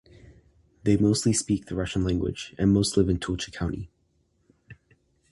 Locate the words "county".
3.51-3.91